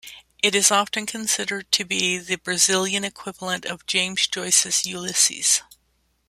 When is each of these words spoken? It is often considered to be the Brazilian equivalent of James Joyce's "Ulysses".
It 0.41 0.55
is 0.55 0.71
often 0.71 1.05
considered 1.05 1.71
to 1.73 1.85
be 1.85 2.17
the 2.17 2.37
Brazilian 2.37 3.03
equivalent 3.03 3.65
of 3.67 3.85
James 3.85 4.25
Joyce's 4.25 4.83
"Ulysses". 4.87 5.61